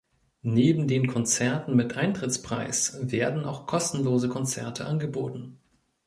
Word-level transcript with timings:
Neben 0.41 0.87
den 0.87 1.05
Konzerten 1.05 1.75
mit 1.75 1.95
Eintrittspreis 1.95 2.97
werden 3.03 3.45
auch 3.45 3.67
kostenlose 3.67 4.29
Konzerte 4.29 4.85
angeboten. 4.87 5.59